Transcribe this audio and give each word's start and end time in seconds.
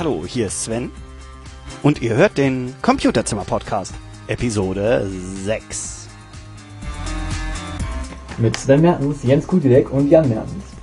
Hallo, 0.00 0.24
hier 0.26 0.46
ist 0.46 0.64
Sven 0.64 0.90
und 1.82 2.00
ihr 2.00 2.16
hört 2.16 2.38
den 2.38 2.72
Computerzimmer 2.80 3.44
Podcast, 3.44 3.94
Episode 4.28 5.06
6. 5.06 6.08
Mit 8.38 8.56
Sven 8.56 8.80
Mertens, 8.80 9.22
Jens 9.22 9.46
Kutilek 9.46 9.92
und 9.92 10.08
Jan 10.08 10.26
Mertens. 10.26 10.74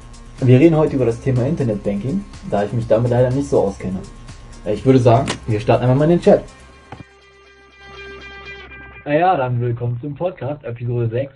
Wir 0.42 0.60
reden 0.60 0.76
heute 0.76 0.98
über 0.98 1.08
das 1.08 1.20
Thema 1.20 1.48
Internetbanking, 1.48 2.24
da 2.52 2.64
ich 2.64 2.74
mich 2.74 2.86
damit 2.86 3.10
leider 3.10 3.32
nicht 3.32 3.50
so 3.50 3.62
auskenne. 3.62 3.98
Ich 4.66 4.86
würde 4.86 5.00
sagen, 5.00 5.28
wir 5.48 5.60
starten 5.62 5.86
einfach 5.86 5.96
mal 5.98 6.04
in 6.04 6.12
den 6.12 6.22
Chat. 6.22 6.44
Naja, 9.04 9.36
dann 9.36 9.60
willkommen 9.60 9.98
zum 10.00 10.14
Podcast, 10.14 10.64
Episode 10.64 11.10
6. 11.10 11.34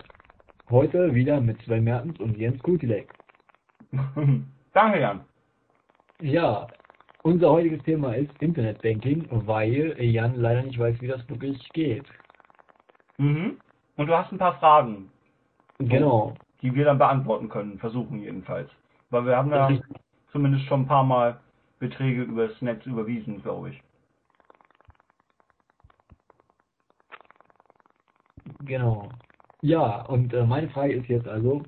Heute 0.70 1.16
wieder 1.16 1.42
mit 1.42 1.60
Sven 1.64 1.84
Mertens 1.84 2.20
und 2.20 2.38
Jens 2.38 2.62
Kutilek. 2.62 3.12
Danke, 4.72 5.00
Jan. 5.00 5.22
Ja, 6.22 6.68
unser 7.24 7.52
heutiges 7.52 7.84
Thema 7.84 8.14
ist 8.14 8.32
Internetbanking, 8.40 9.28
weil 9.48 9.96
Jan 10.02 10.36
leider 10.36 10.64
nicht 10.64 10.80
weiß, 10.80 11.00
wie 11.02 11.08
das 11.08 11.28
wirklich 11.30 11.72
geht. 11.74 12.06
Mhm. 13.18 13.58
Und 13.98 14.08
du 14.08 14.18
hast 14.18 14.32
ein 14.32 14.40
paar 14.40 14.58
Fragen, 14.60 15.12
Genau. 15.78 16.38
die 16.62 16.74
wir 16.74 16.86
dann 16.86 16.98
beantworten 16.98 17.50
können, 17.50 17.78
versuchen 17.80 18.20
jedenfalls. 18.22 18.70
Weil 19.10 19.26
wir 19.26 19.38
haben 19.38 19.52
ja 19.52 19.70
zumindest 20.32 20.66
schon 20.66 20.82
ein 20.82 20.88
paar 20.88 21.04
Mal 21.04 21.40
Beträge 21.80 22.24
übers 22.24 22.60
Netz 22.62 22.86
überwiesen, 22.86 23.42
glaube 23.42 23.72
ich. 23.72 23.82
Genau. 28.66 29.12
Ja, 29.62 30.04
und 30.04 30.34
äh, 30.34 30.46
meine 30.46 30.70
Frage 30.70 30.94
ist 30.94 31.08
jetzt 31.08 31.28
also, 31.28 31.66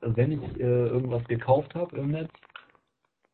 wenn 0.00 0.32
ich 0.32 0.60
äh, 0.60 0.62
irgendwas 0.62 1.26
gekauft 1.26 1.74
habe 1.74 1.96
im 1.96 2.10
Netz 2.10 2.30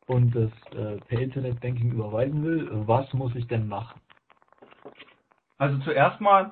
und 0.07 0.35
es 0.35 0.51
äh, 0.75 0.97
per 1.07 1.19
Internetbanking 1.19 1.91
überweisen 1.91 2.43
will, 2.43 2.69
was 2.87 3.11
muss 3.13 3.35
ich 3.35 3.47
denn 3.47 3.67
machen? 3.67 3.99
Also 5.57 5.77
zuerst 5.79 6.19
mal 6.19 6.51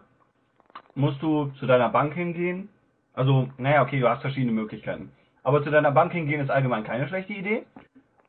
musst 0.95 1.21
du 1.21 1.47
zu 1.59 1.65
deiner 1.65 1.89
Bank 1.89 2.13
hingehen. 2.13 2.69
Also, 3.13 3.49
naja, 3.57 3.81
okay, 3.81 3.99
du 3.99 4.09
hast 4.09 4.21
verschiedene 4.21 4.53
Möglichkeiten. 4.53 5.11
Aber 5.43 5.63
zu 5.63 5.71
deiner 5.71 5.91
Bank 5.91 6.13
hingehen 6.13 6.41
ist 6.41 6.49
allgemein 6.49 6.83
keine 6.83 7.07
schlechte 7.07 7.33
Idee. 7.33 7.65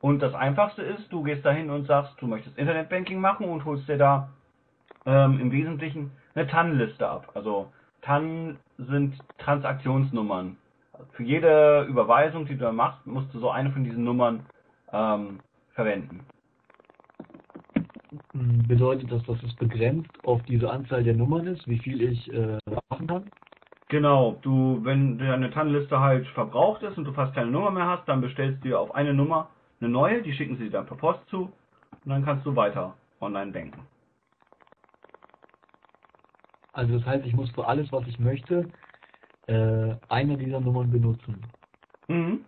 Und 0.01 0.21
das 0.21 0.35
Einfachste 0.35 0.83
ist, 0.83 1.13
du 1.13 1.23
gehst 1.23 1.45
dahin 1.45 1.71
und 1.71 1.87
sagst, 1.87 2.21
du 2.21 2.27
möchtest 2.27 2.59
Internetbanking 2.59 3.21
machen 3.21 3.49
und 3.49 3.65
holst 3.65 3.89
dir 3.89 3.99
da 3.99 4.31
ähm, 5.07 5.39
im 5.41 5.53
Wesentlichen 5.53 6.11
eine 6.35 6.49
TAN-Liste 6.49 7.09
ab. 7.09 7.31
Also 7.35 7.71
TAN 8.01 8.59
sind 8.79 9.17
Transaktionsnummern. 9.39 10.57
Für 11.13 11.23
jede 11.23 11.85
Überweisung, 11.89 12.47
die 12.47 12.55
du 12.55 12.65
da 12.65 12.73
machst, 12.73 13.07
musst 13.07 13.33
du 13.33 13.39
so 13.39 13.51
eine 13.51 13.71
von 13.71 13.85
diesen 13.85 14.03
Nummern 14.03 14.47
ähm, 14.93 15.41
verwenden. 15.75 16.27
Bedeutet 18.33 19.11
das, 19.11 19.25
dass 19.25 19.43
es 19.43 19.55
begrenzt 19.55 20.11
auf 20.23 20.43
diese 20.45 20.71
Anzahl 20.71 21.05
der 21.05 21.15
Nummern 21.15 21.47
ist, 21.47 21.67
wie 21.67 21.79
viel 21.79 22.01
ich 22.01 22.33
äh, 22.33 22.59
machen 22.91 23.07
kann? 23.07 23.31
Genau, 23.89 24.39
du, 24.41 24.81
wenn 24.85 25.19
deine 25.19 25.51
TAN-Liste 25.51 26.01
halt 26.01 26.27
verbraucht 26.29 26.83
ist 26.83 26.97
und 26.97 27.05
du 27.05 27.13
fast 27.13 27.35
keine 27.35 27.51
Nummer 27.51 27.71
mehr 27.71 27.87
hast, 27.87 28.09
dann 28.09 28.23
bestellst 28.23 28.65
du 28.65 28.69
dir 28.69 28.81
auf 28.81 28.95
eine 28.95 29.13
Nummer 29.13 29.51
eine 29.81 29.91
neue, 29.91 30.23
die 30.23 30.33
schicken 30.33 30.57
sie 30.57 30.65
dir 30.65 30.71
dann 30.71 30.87
per 30.87 30.97
Post 30.97 31.29
zu 31.29 31.53
und 32.05 32.11
dann 32.11 32.25
kannst 32.25 32.47
du 32.47 32.57
weiter 32.57 32.95
online 33.21 33.53
denken. 33.53 33.81
Also 36.73 36.99
das 36.99 37.07
heißt, 37.07 37.27
ich 37.27 37.35
muss 37.35 37.51
für 37.51 37.67
alles, 37.67 37.93
was 37.93 38.07
ich 38.07 38.19
möchte, 38.19 38.73
äh, 39.47 39.95
eine 40.09 40.39
dieser 40.39 40.61
Nummern 40.61 40.91
benutzen. 40.91 41.43
Mhm. 42.09 42.45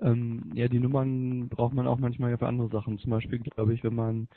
Ähm, 0.00 0.50
ja, 0.54 0.68
die 0.68 0.80
Nummern 0.80 1.48
braucht 1.48 1.74
man 1.74 1.86
auch 1.86 1.98
manchmal 1.98 2.30
ja 2.30 2.36
für 2.36 2.48
andere 2.48 2.68
Sachen. 2.68 2.98
Zum 2.98 3.10
Beispiel, 3.10 3.38
glaube 3.38 3.74
ich, 3.74 3.84
wenn 3.84 3.94
man 3.94 4.28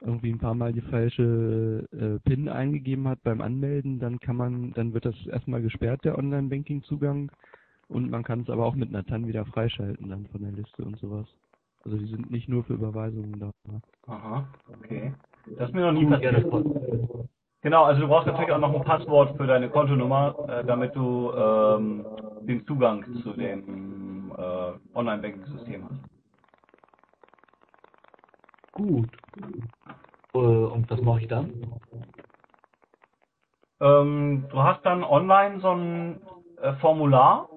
irgendwie 0.00 0.30
ein 0.30 0.38
paar 0.38 0.54
Mal 0.54 0.72
die 0.72 0.82
falsche 0.82 1.86
äh, 1.92 2.28
PIN 2.28 2.48
eingegeben 2.48 3.08
hat 3.08 3.22
beim 3.22 3.40
Anmelden, 3.40 3.98
dann 3.98 4.20
kann 4.20 4.36
man, 4.36 4.72
dann 4.74 4.92
wird 4.92 5.06
das 5.06 5.14
erstmal 5.26 5.62
gesperrt, 5.62 6.04
der 6.04 6.18
Online-Banking-Zugang. 6.18 7.30
Und 7.88 8.10
man 8.10 8.24
kann 8.24 8.40
es 8.40 8.50
aber 8.50 8.66
auch 8.66 8.74
mit 8.74 8.88
einer 8.88 9.04
TAN 9.04 9.28
wieder 9.28 9.44
freischalten 9.46 10.08
dann 10.08 10.26
von 10.26 10.42
der 10.42 10.52
Liste 10.52 10.84
und 10.84 10.98
sowas. 10.98 11.26
Also 11.84 11.96
die 11.98 12.06
sind 12.06 12.30
nicht 12.30 12.48
nur 12.48 12.64
für 12.64 12.74
Überweisungen 12.74 13.38
da. 13.38 13.50
Aha, 14.08 14.48
okay. 14.74 15.14
Das 15.56 15.68
ist 15.68 15.74
mir 15.74 15.92
noch 15.92 15.92
nie 15.92 16.06
passiert. 16.06 16.44
Genau, 17.62 17.84
also 17.84 18.00
du 18.00 18.08
brauchst 18.08 18.26
natürlich 18.26 18.50
auch 18.50 18.58
noch 18.58 18.74
ein 18.74 18.84
Passwort 18.84 19.36
für 19.36 19.46
deine 19.46 19.68
Kontonummer, 19.68 20.34
äh, 20.48 20.64
damit 20.64 20.94
du 20.94 21.32
ähm, 21.32 22.04
den 22.42 22.66
Zugang 22.66 23.04
zu 23.22 23.32
dem 23.32 23.95
äh, 24.36 24.72
Online-Banking-System 24.94 25.84
hast. 25.88 26.00
Gut. 28.72 29.10
Äh, 30.34 30.38
und 30.38 30.90
was 30.90 31.00
mache 31.00 31.20
ich 31.22 31.28
dann? 31.28 31.52
Ähm, 33.80 34.44
du 34.50 34.62
hast 34.62 34.84
dann 34.84 35.04
online 35.04 35.60
so 35.60 35.70
ein 35.70 36.20
äh, 36.62 36.72
Formular, 36.74 37.48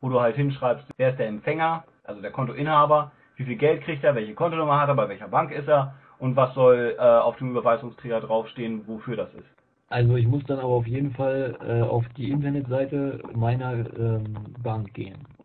wo 0.00 0.08
du 0.08 0.20
halt 0.20 0.36
hinschreibst, 0.36 0.86
wer 0.96 1.10
ist 1.10 1.18
der 1.18 1.28
Empfänger, 1.28 1.84
also 2.04 2.20
der 2.22 2.30
Kontoinhaber, 2.30 3.12
wie 3.36 3.44
viel 3.44 3.56
Geld 3.56 3.82
kriegt 3.84 4.02
er, 4.04 4.14
welche 4.14 4.34
Kontonummer 4.34 4.80
hat 4.80 4.88
er, 4.88 4.94
bei 4.94 5.08
welcher 5.08 5.28
Bank 5.28 5.52
ist 5.52 5.68
er 5.68 5.94
und 6.18 6.36
was 6.36 6.54
soll 6.54 6.96
äh, 6.98 7.02
auf 7.02 7.36
dem 7.36 7.50
Überweisungsträger 7.50 8.20
draufstehen, 8.20 8.86
wofür 8.86 9.16
das 9.16 9.32
ist. 9.34 9.46
Also 9.90 10.16
ich 10.16 10.26
muss 10.26 10.44
dann 10.46 10.58
aber 10.58 10.68
auf 10.74 10.86
jeden 10.86 11.12
Fall 11.12 11.56
äh, 11.66 11.82
auf 11.82 12.04
die 12.16 12.30
Internetseite 12.30 13.22
meiner 13.34 13.72
ähm, 13.72 14.54
Bank 14.62 14.92
gehen. 14.94 15.37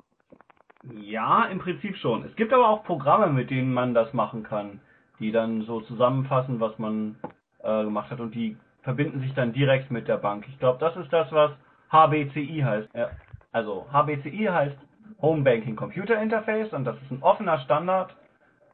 Ja, 0.91 1.45
im 1.45 1.59
Prinzip 1.59 1.95
schon. 1.97 2.25
Es 2.25 2.35
gibt 2.35 2.51
aber 2.51 2.67
auch 2.67 2.83
Programme, 2.83 3.27
mit 3.27 3.49
denen 3.49 3.73
man 3.73 3.93
das 3.93 4.13
machen 4.13 4.43
kann, 4.43 4.81
die 5.19 5.31
dann 5.31 5.61
so 5.61 5.81
zusammenfassen, 5.81 6.59
was 6.59 6.77
man 6.77 7.15
äh, 7.59 7.83
gemacht 7.83 8.11
hat 8.11 8.19
und 8.19 8.35
die 8.35 8.57
verbinden 8.81 9.21
sich 9.21 9.33
dann 9.33 9.53
direkt 9.53 9.91
mit 9.91 10.07
der 10.07 10.17
Bank. 10.17 10.45
Ich 10.49 10.59
glaube, 10.59 10.79
das 10.79 10.95
ist 10.97 11.11
das, 11.13 11.31
was 11.31 11.51
HBCI 11.89 12.61
heißt. 12.63 12.89
Ja. 12.93 13.11
Also 13.51 13.87
HBCI 13.93 14.49
heißt 14.51 14.77
Home 15.21 15.43
Banking 15.43 15.75
Computer 15.75 16.21
Interface 16.21 16.73
und 16.73 16.83
das 16.83 16.97
ist 17.01 17.11
ein 17.11 17.23
offener 17.23 17.59
Standard 17.59 18.13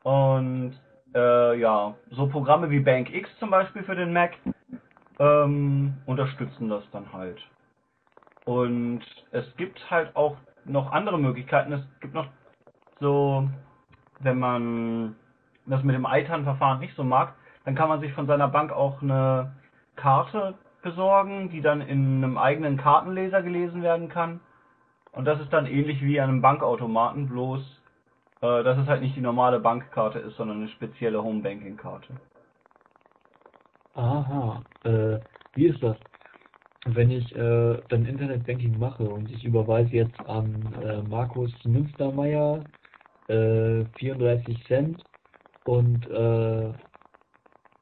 und 0.04 0.74
äh, 1.14 1.60
ja, 1.60 1.96
so 2.12 2.28
Programme 2.28 2.72
wie 2.72 2.80
BankX 2.80 3.30
zum 3.40 3.52
Beispiel 3.52 3.84
für 3.84 3.96
den 3.96 4.14
Mac 4.14 4.32
ähm, 5.20 5.94
unterstützen 6.06 6.70
das 6.70 6.84
dann 6.92 7.12
halt. 7.14 7.40
Und 8.46 9.02
es 9.32 9.46
gibt 9.58 9.80
halt 9.92 10.16
auch 10.16 10.38
noch 10.70 10.92
andere 10.92 11.20
Möglichkeiten. 11.20 11.74
Es 11.74 11.82
gibt 12.00 12.14
noch 12.14 12.28
so, 13.00 13.50
wenn 14.20 14.40
man 14.40 15.16
das 15.66 15.84
mit 15.84 15.96
dem 15.96 16.08
ITAN-Verfahren 16.10 16.80
nicht 16.80 16.96
so 16.96 17.04
mag, 17.04 17.34
dann 17.66 17.76
kann 17.76 17.90
man 17.90 18.00
sich 18.00 18.14
von 18.14 18.28
seiner 18.28 18.48
Bank 18.48 18.72
auch 18.72 19.02
eine 19.02 19.52
Karte 19.96 20.56
besorgen, 20.82 21.50
die 21.50 21.62
dann 21.62 21.82
in 21.82 22.24
einem 22.24 22.38
eigenen 22.38 22.78
Kartenleser 22.78 23.42
gelesen 23.42 23.84
werden 23.84 24.10
kann. 24.10 24.40
Und 25.12 25.26
das 25.26 25.40
ist 25.40 25.52
dann 25.52 25.66
ähnlich 25.66 26.02
wie 26.02 26.20
an 26.20 26.30
einem 26.30 26.42
Bankautomaten, 26.42 27.28
bloß 27.28 27.80
äh, 28.42 28.64
dass 28.64 28.78
es 28.78 28.88
halt 28.88 29.02
nicht 29.02 29.16
die 29.16 29.22
normale 29.22 29.60
Bankkarte 29.60 30.20
ist, 30.20 30.38
sondern 30.38 30.58
eine 30.58 30.70
spezielle 30.70 31.22
Homebanking-Karte. 31.22 32.14
Aha. 33.96 34.62
Äh, 34.84 35.20
wie 35.56 35.68
ist 35.68 35.84
das? 35.84 35.98
Wenn 36.86 37.12
ich 37.12 37.36
äh, 37.36 37.82
dann 37.90 38.06
Internetbanking 38.06 38.78
mache 38.80 39.10
und 39.10 39.30
ich 39.32 39.44
überweise 39.44 39.92
jetzt 39.92 40.20
an 40.22 40.74
äh, 40.82 41.02
Markus 41.04 41.52
Münstermeier 41.66 42.66
äh, 43.28 43.86
34 43.96 44.66
Cent 44.68 45.06
und 45.66 46.08
äh, 46.08 46.74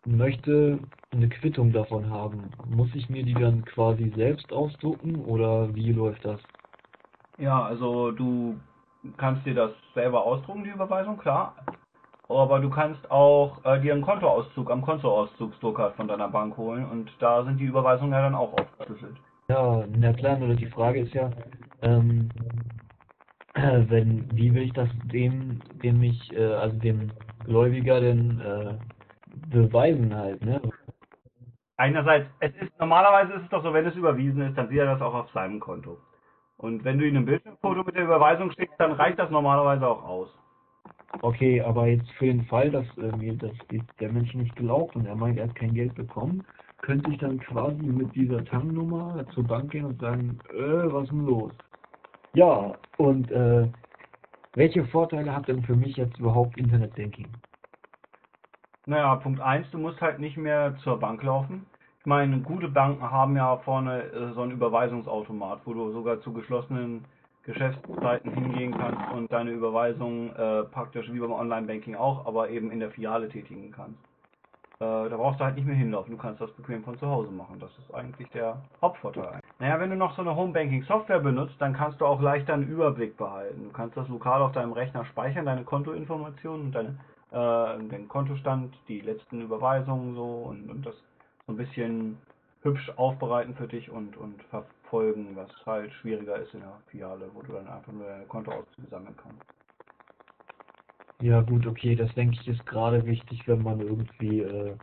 möchte 0.05 0.79
eine 1.11 1.29
Quittung 1.29 1.71
davon 1.71 2.09
haben, 2.09 2.51
muss 2.67 2.93
ich 2.95 3.09
mir 3.09 3.23
die 3.23 3.33
dann 3.33 3.65
quasi 3.65 4.11
selbst 4.15 4.51
ausdrucken 4.51 5.19
oder 5.19 5.73
wie 5.75 5.91
läuft 5.91 6.25
das? 6.25 6.41
Ja, 7.37 7.63
also 7.63 8.11
du 8.11 8.59
kannst 9.17 9.45
dir 9.45 9.53
das 9.53 9.71
selber 9.93 10.23
ausdrucken, 10.25 10.63
die 10.63 10.71
Überweisung, 10.71 11.17
klar. 11.17 11.55
Aber 12.29 12.59
du 12.59 12.69
kannst 12.69 13.09
auch 13.09 13.63
äh, 13.63 13.79
dir 13.79 13.93
einen 13.93 14.01
Kontoauszug 14.01 14.69
am 14.69 14.81
Kontoauszugsdrucker 14.81 15.91
von 15.91 16.07
deiner 16.07 16.27
Bank 16.27 16.57
holen 16.57 16.85
und 16.85 17.09
da 17.19 17.43
sind 17.43 17.57
die 17.57 17.65
Überweisungen 17.65 18.11
ja 18.11 18.21
dann 18.21 18.35
auch 18.35 18.53
aufgeschlüsselt. 18.53 19.15
Ja, 19.49 19.85
na 19.95 20.11
klar, 20.11 20.37
nur 20.37 20.55
die 20.55 20.65
Frage 20.65 21.01
ist 21.01 21.13
ja, 21.13 21.31
ähm, 21.81 22.29
äh, 23.53 23.83
wenn, 23.89 24.27
wie 24.35 24.53
will 24.53 24.63
ich 24.63 24.73
das 24.73 24.89
dem, 25.05 25.61
dem 25.81 26.03
ich, 26.03 26.33
äh, 26.35 26.53
also 26.53 26.77
dem 26.79 27.11
Gläubiger 27.45 28.01
denn 28.01 28.41
äh, 28.41 28.73
beweisen 29.49 30.13
halt, 30.13 30.43
ne? 30.43 30.61
Einerseits, 31.77 32.27
es 32.39 32.51
ist 32.55 32.77
normalerweise 32.79 33.33
ist 33.33 33.43
es 33.43 33.49
doch 33.49 33.63
so, 33.63 33.71
wenn 33.71 33.85
es 33.85 33.95
überwiesen 33.95 34.41
ist, 34.41 34.57
dann 34.57 34.67
sieht 34.67 34.79
er 34.79 34.87
das 34.87 35.01
auch 35.01 35.13
auf 35.13 35.29
seinem 35.31 35.59
Konto. 35.59 35.99
Und 36.57 36.83
wenn 36.83 36.97
du 36.97 37.07
ihm 37.07 37.15
ein 37.15 37.25
Bildschirmfoto 37.25 37.83
mit 37.83 37.95
der 37.95 38.05
Überweisung 38.05 38.51
schickst, 38.51 38.79
dann 38.79 38.93
reicht 38.93 39.19
das 39.19 39.29
normalerweise 39.29 39.87
auch 39.87 40.03
aus. 40.03 40.29
Okay, 41.21 41.61
aber 41.61 41.87
jetzt 41.87 42.09
für 42.11 42.25
den 42.25 42.45
Fall, 42.45 42.69
dass 42.71 42.85
äh, 42.97 43.11
mir 43.11 43.35
das 43.35 43.51
der 43.99 44.11
Mensch 44.11 44.33
nicht 44.35 44.55
glaubt 44.55 44.95
und 44.95 45.05
er 45.05 45.15
meint, 45.15 45.37
er 45.37 45.45
hat 45.47 45.55
kein 45.55 45.73
Geld 45.73 45.95
bekommen, 45.95 46.45
könnte 46.81 47.09
ich 47.09 47.17
dann 47.17 47.39
quasi 47.39 47.81
mit 47.81 48.15
dieser 48.15 48.45
TAN-Nummer 48.45 49.25
zur 49.33 49.45
Bank 49.45 49.71
gehen 49.71 49.85
und 49.85 49.99
sagen, 49.99 50.41
äh, 50.49 50.91
was 50.93 51.05
ist 51.05 51.11
denn 51.11 51.25
los? 51.25 51.53
Ja, 52.33 52.77
und 52.97 53.31
äh, 53.31 53.67
welche 54.53 54.85
Vorteile 54.85 55.35
hat 55.35 55.47
denn 55.47 55.63
für 55.63 55.75
mich 55.75 55.97
jetzt 55.97 56.19
überhaupt 56.19 56.57
Internetbanking? 56.57 57.41
Naja, 58.85 59.15
Punkt 59.17 59.41
1, 59.41 59.69
du 59.71 59.79
musst 59.79 59.99
halt 60.01 60.19
nicht 60.19 60.37
mehr 60.37 60.77
zur 60.83 60.99
Bank 60.99 61.21
laufen. 61.23 61.65
Ich 61.99 62.05
meine, 62.05 62.39
gute 62.41 62.69
Banken 62.69 63.03
haben 63.03 63.35
ja 63.35 63.57
vorne 63.57 64.03
äh, 64.03 64.33
so 64.33 64.41
einen 64.41 64.53
Überweisungsautomat, 64.53 65.61
wo 65.65 65.73
du 65.73 65.91
sogar 65.91 66.21
zu 66.21 66.31
geschlossenen 66.31 67.05
Geschäftszeiten 67.47 68.33
hingehen 68.33 68.77
kannst 68.77 69.01
und 69.15 69.31
deine 69.31 69.51
Überweisung 69.51 70.35
äh, 70.35 70.63
praktisch 70.63 71.11
wie 71.11 71.19
beim 71.19 71.31
Online-Banking 71.31 71.95
auch, 71.95 72.25
aber 72.25 72.49
eben 72.49 72.71
in 72.71 72.81
der 72.81 72.91
Filiale 72.91 73.29
tätigen 73.29 73.71
kannst. 73.71 73.97
Äh, 74.79 75.09
da 75.09 75.15
brauchst 75.15 75.39
du 75.39 75.45
halt 75.45 75.55
nicht 75.55 75.65
mehr 75.65 75.75
hinlaufen, 75.75 76.11
du 76.11 76.21
kannst 76.21 76.41
das 76.41 76.51
bequem 76.51 76.83
von 76.83 76.99
zu 76.99 77.07
Hause 77.07 77.31
machen. 77.31 77.57
Das 77.59 77.71
ist 77.79 77.91
eigentlich 77.95 78.27
der 78.29 78.61
Hauptvorteil. 78.81 79.39
Naja, 79.59 79.79
wenn 79.79 79.89
du 79.89 79.95
noch 79.95 80.13
so 80.15 80.21
eine 80.21 80.35
Home-Banking-Software 80.35 81.21
benutzt, 81.21 81.55
dann 81.59 81.73
kannst 81.73 82.01
du 82.01 82.05
auch 82.05 82.21
leichter 82.21 82.53
einen 82.53 82.67
Überblick 82.67 83.15
behalten. 83.15 83.63
Du 83.63 83.71
kannst 83.71 83.95
das 83.95 84.09
lokal 84.09 84.41
auf 84.41 84.51
deinem 84.51 84.73
Rechner 84.73 85.05
speichern, 85.05 85.45
deine 85.45 85.63
Kontoinformationen 85.63 86.67
und 86.67 86.71
deine, 86.73 86.99
äh, 87.31 87.83
den 87.87 88.09
Kontostand, 88.09 88.75
die 88.89 88.99
letzten 88.99 89.41
Überweisungen 89.41 90.15
so 90.15 90.25
und, 90.49 90.69
und 90.69 90.85
das 90.85 90.95
so 91.47 91.53
ein 91.53 91.57
bisschen 91.57 92.17
hübsch 92.61 92.91
aufbereiten 92.97 93.55
für 93.55 93.67
dich 93.67 93.89
und, 93.89 94.17
und 94.17 94.35
verfolgen, 94.87 95.35
was 95.35 95.49
halt 95.65 95.91
schwieriger 95.93 96.37
ist 96.37 96.53
in 96.53 96.61
der 96.61 96.73
Filiale, 96.87 97.29
wo 97.33 97.41
du 97.41 97.53
dann 97.53 97.67
einfach 97.67 97.91
nur 97.91 98.07
deine 98.07 98.25
Kontoauszüge 98.25 98.87
sammeln 98.89 99.15
kannst. 99.21 99.41
Ja 101.19 101.41
gut, 101.41 101.65
okay, 101.65 101.95
das 101.95 102.13
denke 102.13 102.37
ich 102.39 102.47
ist 102.47 102.65
gerade 102.67 103.05
wichtig, 103.05 103.47
wenn 103.47 103.63
man 103.63 103.79
irgendwie, 103.81 104.41
äh, 104.41 104.75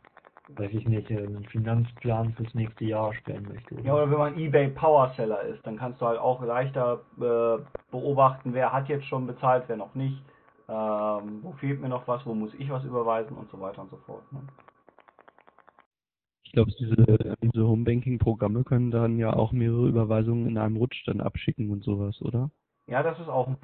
weiß 0.57 0.73
ich 0.73 0.87
nicht, 0.87 1.11
einen 1.11 1.45
Finanzplan 1.45 2.33
fürs 2.35 2.53
nächste 2.55 2.85
Jahr 2.85 3.09
erstellen 3.09 3.47
möchte. 3.49 3.77
Ja, 3.85 3.95
oder 3.95 4.11
wenn 4.11 4.19
man 4.19 4.39
eBay 4.39 4.69
Power 4.69 5.13
Seller 5.17 5.43
ist, 5.43 5.65
dann 5.65 5.79
kannst 5.79 6.01
du 6.01 6.07
halt 6.07 6.19
auch 6.19 6.43
leichter 6.43 7.01
äh, 7.19 7.63
beobachten, 7.93 8.53
wer 8.53 8.73
hat 8.73 8.89
jetzt 8.89 9.07
schon 9.07 9.27
bezahlt, 9.27 9.65
wer 9.69 9.77
noch 9.77 9.95
nicht, 9.95 10.19
ähm, 10.69 11.41
wo 11.43 11.53
fehlt 11.61 11.81
mir 11.81 11.89
noch 11.89 12.09
was, 12.09 12.27
wo 12.27 12.35
muss 12.35 12.53
ich 12.55 12.69
was 12.71 12.85
überweisen 12.85 13.37
und 13.37 13.49
so 13.51 13.61
weiter 13.61 13.83
und 13.83 13.91
so 13.91 13.97
fort. 13.99 14.25
Ne? 14.33 14.41
Ich 16.45 16.53
glaube, 16.53 16.73
diese, 16.79 17.34
diese 17.55 17.67
Homebanking-Programme 17.67 18.65
können 18.65 18.91
dann 18.91 19.19
ja 19.19 19.33
auch 19.33 19.53
mehrere 19.53 19.89
Überweisungen 19.89 20.47
in 20.47 20.59
einem 20.59 20.77
Rutsch 20.77 21.07
dann 21.07 21.21
abschicken 21.21 21.71
und 21.71 21.85
sowas, 21.85 22.21
oder? 22.21 22.51
Ja, 22.87 23.03
das 23.03 23.19
ist 23.21 23.29
auch 23.29 23.47
ein 23.47 23.57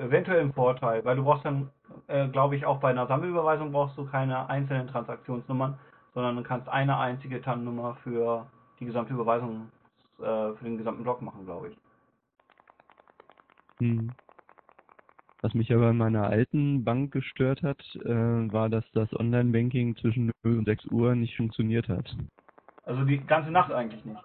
eventuell 0.00 0.40
ein 0.40 0.52
Vorteil, 0.52 1.04
weil 1.04 1.16
du 1.16 1.24
brauchst 1.24 1.44
dann, 1.44 1.70
äh, 2.06 2.26
glaube 2.28 2.56
ich, 2.56 2.64
auch 2.64 2.80
bei 2.80 2.90
einer 2.90 3.06
Sammelüberweisung 3.06 3.72
brauchst 3.72 3.96
du 3.98 4.06
keine 4.06 4.48
einzelnen 4.48 4.88
Transaktionsnummern, 4.88 5.78
sondern 6.14 6.36
du 6.36 6.42
kannst 6.42 6.68
eine 6.68 6.98
einzige 6.98 7.40
TAN-Nummer 7.42 7.96
für 8.02 8.46
die 8.78 8.86
gesamte 8.86 9.12
Überweisung, 9.12 9.70
äh, 10.18 10.54
für 10.54 10.64
den 10.64 10.78
gesamten 10.78 11.02
Block 11.02 11.20
machen, 11.22 11.44
glaube 11.44 11.68
ich. 11.68 11.76
Hm. 13.78 14.10
Was 15.42 15.54
mich 15.54 15.72
aber 15.72 15.90
in 15.90 15.96
meiner 15.96 16.26
alten 16.26 16.84
Bank 16.84 17.12
gestört 17.12 17.62
hat, 17.62 17.82
äh, 18.04 18.52
war, 18.52 18.68
dass 18.68 18.84
das 18.92 19.12
Online-Banking 19.18 19.96
zwischen 19.96 20.32
0 20.42 20.58
und 20.58 20.64
6 20.66 20.86
Uhr 20.86 21.14
nicht 21.14 21.36
funktioniert 21.36 21.88
hat. 21.88 22.14
Also 22.90 23.04
die 23.04 23.24
ganze 23.24 23.52
Nacht 23.52 23.70
eigentlich 23.70 24.04
nicht. 24.04 24.20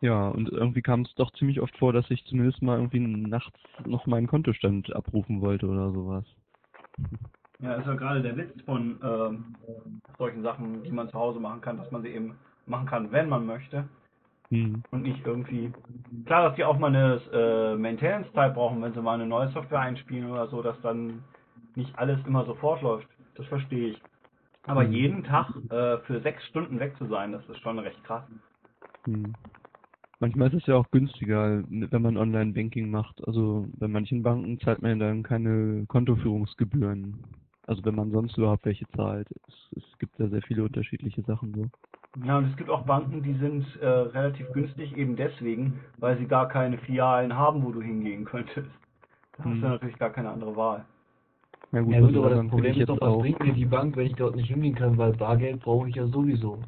Ja, 0.00 0.28
und 0.28 0.48
irgendwie 0.50 0.80
kam 0.80 1.00
es 1.00 1.12
doch 1.16 1.32
ziemlich 1.32 1.60
oft 1.60 1.76
vor, 1.76 1.92
dass 1.92 2.08
ich 2.08 2.24
zumindest 2.26 2.62
mal 2.62 2.76
irgendwie 2.76 3.00
nachts 3.00 3.58
noch 3.84 4.06
meinen 4.06 4.28
Kontostand 4.28 4.94
abrufen 4.94 5.40
wollte 5.40 5.66
oder 5.66 5.90
sowas. 5.90 6.24
Ja, 7.58 7.74
ist 7.74 7.86
ja 7.86 7.94
gerade 7.94 8.22
der 8.22 8.36
Witz 8.36 8.62
von 8.64 9.00
ähm, 9.02 9.56
solchen 10.18 10.44
Sachen, 10.44 10.84
die 10.84 10.92
man 10.92 11.08
zu 11.08 11.18
Hause 11.18 11.40
machen 11.40 11.60
kann, 11.60 11.78
dass 11.78 11.90
man 11.90 12.02
sie 12.02 12.10
eben 12.10 12.38
machen 12.66 12.86
kann, 12.86 13.10
wenn 13.10 13.28
man 13.28 13.44
möchte. 13.44 13.88
Hm. 14.50 14.84
Und 14.92 15.02
nicht 15.02 15.26
irgendwie. 15.26 15.72
Klar, 16.26 16.48
dass 16.48 16.54
die 16.54 16.64
auch 16.64 16.78
mal 16.78 16.94
eine 16.94 17.20
äh, 17.32 17.74
Maintenance-Zeit 17.76 18.54
brauchen, 18.54 18.82
wenn 18.82 18.92
sie 18.92 19.02
mal 19.02 19.14
eine 19.14 19.26
neue 19.26 19.48
Software 19.48 19.80
einspielen 19.80 20.30
oder 20.30 20.46
so, 20.46 20.62
dass 20.62 20.80
dann 20.80 21.24
nicht 21.74 21.98
alles 21.98 22.24
immer 22.24 22.44
sofort 22.44 22.82
läuft. 22.82 23.08
Das 23.34 23.46
verstehe 23.46 23.88
ich. 23.88 24.02
Aber 24.66 24.82
Hm. 24.82 24.92
jeden 24.92 25.24
Tag 25.24 25.48
äh, 25.70 25.98
für 26.06 26.20
sechs 26.22 26.44
Stunden 26.46 26.80
weg 26.80 26.94
zu 26.98 27.06
sein, 27.06 27.32
das 27.32 27.48
ist 27.48 27.58
schon 27.60 27.78
recht 27.78 28.02
krass. 28.04 28.24
Hm. 29.06 29.34
Manchmal 30.18 30.48
ist 30.48 30.62
es 30.62 30.66
ja 30.66 30.76
auch 30.76 30.90
günstiger, 30.90 31.62
wenn 31.68 32.02
man 32.02 32.16
Online-Banking 32.16 32.90
macht. 32.90 33.26
Also 33.26 33.68
bei 33.74 33.88
manchen 33.88 34.22
Banken 34.22 34.58
zahlt 34.60 34.82
man 34.82 34.98
dann 34.98 35.22
keine 35.22 35.84
Kontoführungsgebühren. 35.86 37.22
Also 37.66 37.84
wenn 37.84 37.94
man 37.94 38.10
sonst 38.10 38.36
überhaupt 38.38 38.64
welche 38.64 38.88
zahlt. 38.88 39.28
Es, 39.48 39.54
es 39.76 39.98
gibt 39.98 40.18
ja 40.18 40.28
sehr 40.28 40.42
viele 40.42 40.64
unterschiedliche 40.64 41.22
Sachen 41.22 41.54
so. 41.54 41.70
Ja, 42.24 42.38
und 42.38 42.50
es 42.50 42.56
gibt 42.56 42.70
auch 42.70 42.86
Banken, 42.86 43.22
die 43.22 43.34
sind 43.34 43.64
äh, 43.80 43.86
relativ 43.86 44.50
günstig 44.52 44.96
eben 44.96 45.16
deswegen, 45.16 45.80
weil 45.98 46.16
sie 46.18 46.26
gar 46.26 46.48
keine 46.48 46.78
Filialen 46.78 47.36
haben, 47.36 47.62
wo 47.62 47.72
du 47.72 47.82
hingehen 47.82 48.24
könntest. 48.24 48.68
Da 49.36 49.44
hast 49.44 49.54
Hm. 49.54 49.62
du 49.62 49.66
natürlich 49.68 49.98
gar 49.98 50.10
keine 50.10 50.30
andere 50.30 50.56
Wahl. 50.56 50.86
Ja 51.72 51.80
gut, 51.80 51.94
Ja 51.94 52.00
gut, 52.00 52.16
aber 52.16 52.30
das 52.30 52.48
Problem 52.48 52.80
ist 52.80 52.88
doch, 52.88 53.00
was 53.00 53.12
auch. 53.12 53.20
bringt 53.22 53.42
mir 53.42 53.52
die 53.52 53.64
Bank, 53.64 53.96
wenn 53.96 54.06
ich 54.06 54.14
dort 54.14 54.36
nicht 54.36 54.48
hingehen 54.48 54.74
kann, 54.74 54.96
weil 54.98 55.12
Bargeld 55.12 55.60
brauche 55.62 55.88
ich 55.88 55.96
ja 55.96 56.06
sowieso. 56.06 56.64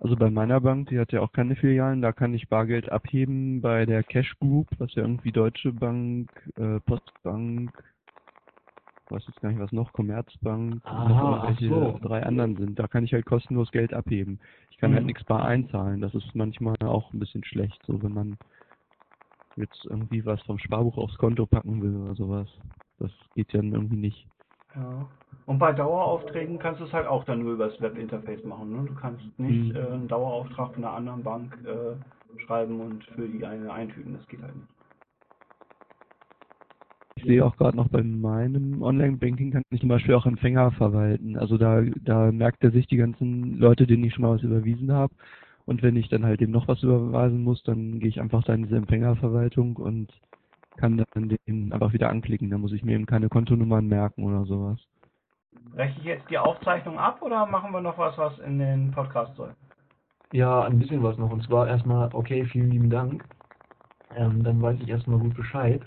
Also 0.00 0.16
bei 0.16 0.30
meiner 0.30 0.60
Bank, 0.62 0.88
die 0.88 0.98
hat 0.98 1.12
ja 1.12 1.20
auch 1.20 1.30
keine 1.32 1.56
Filialen, 1.56 2.00
da 2.00 2.12
kann 2.12 2.32
ich 2.32 2.48
Bargeld 2.48 2.90
abheben 2.90 3.60
bei 3.60 3.84
der 3.84 4.02
Cash 4.02 4.34
Group, 4.38 4.68
was 4.78 4.94
ja 4.94 5.02
irgendwie 5.02 5.30
Deutsche 5.30 5.72
Bank, 5.74 6.30
äh, 6.56 6.80
Postbank, 6.80 7.76
weiß 9.10 9.26
jetzt 9.26 9.40
gar 9.42 9.50
nicht 9.50 9.60
was 9.60 9.72
noch, 9.72 9.92
Commerzbank, 9.92 10.82
Aha, 10.86 11.50
noch 11.50 11.58
so. 11.58 11.98
drei 12.02 12.22
anderen 12.22 12.56
sind. 12.56 12.78
Da 12.78 12.88
kann 12.88 13.04
ich 13.04 13.12
halt 13.12 13.26
kostenlos 13.26 13.70
Geld 13.72 13.92
abheben. 13.92 14.40
Ich 14.70 14.78
kann 14.78 14.92
halt 14.92 15.02
Mhm. 15.02 15.08
nichts 15.08 15.24
bar 15.24 15.44
einzahlen. 15.44 16.00
Das 16.00 16.14
ist 16.14 16.34
manchmal 16.34 16.76
auch 16.84 17.12
ein 17.12 17.18
bisschen 17.18 17.44
schlecht, 17.44 17.84
so 17.84 18.02
wenn 18.02 18.12
man 18.12 18.38
jetzt 19.56 19.84
irgendwie 19.84 20.24
was 20.24 20.40
vom 20.42 20.58
Sparbuch 20.58 20.96
aufs 20.96 21.18
Konto 21.18 21.44
packen 21.44 21.82
will 21.82 21.94
oder 21.96 22.14
sowas. 22.14 22.48
Das 23.00 23.10
geht 23.34 23.52
ja 23.52 23.62
irgendwie 23.62 23.96
nicht. 23.96 24.28
Ja. 24.74 25.08
Und 25.46 25.58
bei 25.58 25.72
Daueraufträgen 25.72 26.58
kannst 26.58 26.80
du 26.80 26.84
es 26.84 26.92
halt 26.92 27.06
auch 27.06 27.24
dann 27.24 27.40
nur 27.42 27.54
über 27.54 27.68
das 27.68 27.80
Webinterface 27.80 28.44
machen. 28.44 28.72
Ne? 28.72 28.88
Du 28.88 28.94
kannst 28.94 29.22
nicht 29.38 29.70
Mhm. 29.70 29.76
äh, 29.76 29.80
einen 29.80 30.08
Dauerauftrag 30.08 30.74
von 30.74 30.84
einer 30.84 30.94
anderen 30.94 31.22
Bank 31.24 31.56
äh, 31.66 31.96
schreiben 32.46 32.80
und 32.80 33.04
für 33.14 33.28
die 33.28 33.44
eine 33.44 33.72
eintüten. 33.72 34.14
Das 34.14 34.26
geht 34.28 34.42
halt 34.42 34.56
nicht. 34.56 34.68
Ich 37.16 37.24
sehe 37.24 37.44
auch 37.44 37.56
gerade 37.56 37.76
noch 37.76 37.88
bei 37.88 38.02
meinem 38.02 38.82
Online-Banking 38.82 39.52
kann 39.52 39.62
ich 39.70 39.80
zum 39.80 39.88
Beispiel 39.88 40.14
auch 40.14 40.26
Empfänger 40.26 40.72
verwalten. 40.72 41.36
Also 41.36 41.58
da, 41.58 41.82
da 42.02 42.32
merkt 42.32 42.64
er 42.64 42.70
sich 42.72 42.86
die 42.88 42.96
ganzen 42.96 43.58
Leute, 43.58 43.86
denen 43.86 44.04
ich 44.04 44.14
schon 44.14 44.22
mal 44.22 44.34
was 44.36 44.42
überwiesen 44.42 44.90
habe. 44.92 45.14
Und 45.66 45.82
wenn 45.82 45.96
ich 45.96 46.08
dann 46.08 46.24
halt 46.24 46.40
dem 46.40 46.50
noch 46.50 46.66
was 46.68 46.82
überweisen 46.82 47.42
muss, 47.44 47.62
dann 47.62 48.00
gehe 48.00 48.08
ich 48.08 48.20
einfach 48.20 48.42
da 48.44 48.54
in 48.54 48.62
diese 48.64 48.76
Empfängerverwaltung 48.76 49.76
und 49.76 50.12
kann 50.80 51.04
dann 51.12 51.28
den 51.46 51.72
einfach 51.72 51.92
wieder 51.92 52.08
anklicken. 52.08 52.50
Da 52.50 52.58
muss 52.58 52.72
ich 52.72 52.82
mir 52.82 52.94
eben 52.94 53.06
keine 53.06 53.28
Kontonummern 53.28 53.86
merken 53.86 54.24
oder 54.24 54.44
sowas. 54.44 54.80
Breche 55.74 55.98
ich 55.98 56.04
jetzt 56.04 56.30
die 56.30 56.38
Aufzeichnung 56.38 56.98
ab 56.98 57.20
oder 57.22 57.46
machen 57.46 57.72
wir 57.72 57.80
noch 57.80 57.98
was, 57.98 58.16
was 58.16 58.38
in 58.40 58.58
den 58.58 58.90
Podcast 58.90 59.36
soll? 59.36 59.54
Ja, 60.32 60.62
ein 60.62 60.78
bisschen 60.78 61.02
was 61.02 61.18
noch. 61.18 61.30
Und 61.30 61.44
zwar 61.44 61.68
erstmal, 61.68 62.08
okay, 62.14 62.44
vielen 62.46 62.70
lieben 62.70 62.90
Dank. 62.90 63.24
Ähm, 64.16 64.42
dann 64.42 64.62
weiß 64.62 64.78
ich 64.80 64.88
erstmal 64.88 65.18
gut 65.18 65.34
Bescheid. 65.34 65.82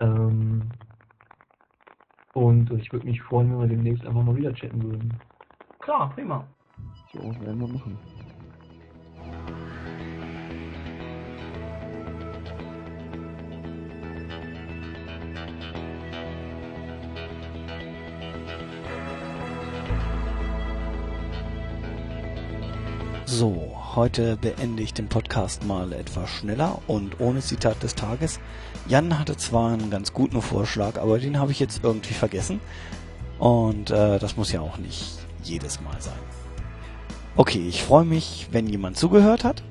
Ähm, 0.00 0.70
und 2.32 2.70
ich 2.70 2.92
würde 2.92 3.06
mich 3.06 3.20
freuen, 3.22 3.50
wenn 3.50 3.60
wir 3.60 3.68
demnächst 3.68 4.06
einfach 4.06 4.22
mal 4.22 4.36
wieder 4.36 4.54
chatten 4.54 4.82
würden. 4.82 5.12
Klar, 5.80 6.10
prima. 6.14 6.44
So, 7.12 7.18
werden 7.18 7.60
wir 7.60 7.68
machen. 7.68 7.98
So, 23.32 23.76
heute 23.94 24.36
beende 24.36 24.82
ich 24.82 24.92
den 24.92 25.06
Podcast 25.06 25.64
mal 25.64 25.92
etwas 25.92 26.28
schneller 26.28 26.82
und 26.88 27.20
ohne 27.20 27.38
Zitat 27.38 27.80
des 27.80 27.94
Tages. 27.94 28.40
Jan 28.88 29.20
hatte 29.20 29.36
zwar 29.36 29.72
einen 29.72 29.88
ganz 29.88 30.12
guten 30.12 30.42
Vorschlag, 30.42 30.98
aber 30.98 31.20
den 31.20 31.38
habe 31.38 31.52
ich 31.52 31.60
jetzt 31.60 31.84
irgendwie 31.84 32.12
vergessen. 32.12 32.58
Und 33.38 33.92
äh, 33.92 34.18
das 34.18 34.36
muss 34.36 34.50
ja 34.50 34.60
auch 34.60 34.78
nicht 34.78 35.16
jedes 35.44 35.80
Mal 35.80 35.94
sein. 36.00 36.18
Okay, 37.36 37.68
ich 37.68 37.84
freue 37.84 38.04
mich, 38.04 38.48
wenn 38.50 38.66
jemand 38.66 38.96
zugehört 38.96 39.44
hat. 39.44 39.62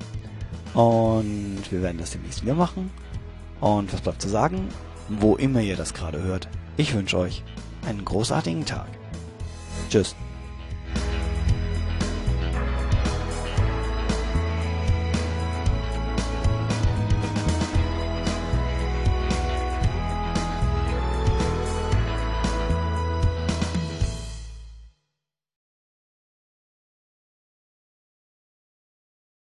Und 0.72 1.60
wir 1.68 1.82
werden 1.82 1.98
das 1.98 2.12
demnächst 2.12 2.42
wieder 2.42 2.54
machen. 2.54 2.90
Und 3.60 3.92
was 3.92 4.00
bleibt 4.00 4.22
zu 4.22 4.30
sagen? 4.30 4.68
Wo 5.10 5.36
immer 5.36 5.60
ihr 5.60 5.76
das 5.76 5.92
gerade 5.92 6.22
hört, 6.22 6.48
ich 6.78 6.94
wünsche 6.94 7.18
euch 7.18 7.44
einen 7.86 8.06
großartigen 8.06 8.64
Tag. 8.64 8.88
Tschüss. 9.90 10.16